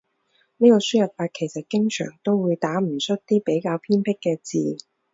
[0.57, 4.83] 呢個輸入法其實經常都會打唔出啲比較偏僻嘅字